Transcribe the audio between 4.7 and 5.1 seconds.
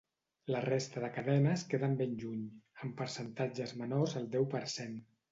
cent.